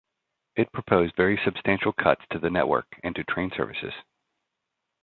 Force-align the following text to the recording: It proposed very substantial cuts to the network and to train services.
It 0.55 0.71
proposed 0.71 1.15
very 1.15 1.39
substantial 1.45 1.93
cuts 1.93 2.23
to 2.31 2.39
the 2.39 2.49
network 2.49 2.87
and 3.03 3.13
to 3.13 3.23
train 3.23 3.51
services. 3.55 3.93